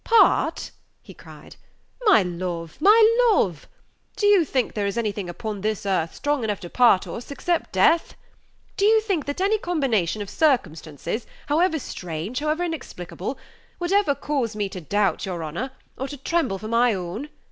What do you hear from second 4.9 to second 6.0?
anything upon this